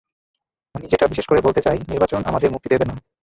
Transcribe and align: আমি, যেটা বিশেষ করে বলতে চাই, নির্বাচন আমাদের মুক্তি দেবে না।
আমি, 0.75 0.85
যেটা 0.87 1.05
বিশেষ 1.07 1.25
করে 1.27 1.41
বলতে 1.41 1.61
চাই, 1.61 1.77
নির্বাচন 1.89 2.21
আমাদের 2.25 2.51
মুক্তি 2.51 2.67
দেবে 2.69 2.85
না। 2.85 2.95